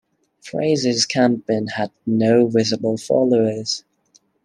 Fraser's 0.43 1.05
campaign 1.05 1.67
had 1.67 1.91
no 2.07 2.47
visible 2.47 2.97
followers. 2.97 3.83